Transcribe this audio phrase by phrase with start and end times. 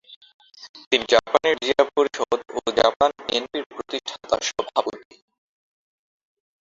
[0.89, 5.17] তিনি জাপানের জিয়া পরিষদ ও জাপান বিএনপির প্রতিষ্ঠাতা সভাপতি।